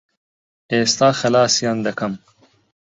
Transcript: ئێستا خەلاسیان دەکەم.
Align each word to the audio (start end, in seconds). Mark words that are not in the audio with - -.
ئێستا 0.71 1.09
خەلاسیان 1.19 1.77
دەکەم. 1.87 2.13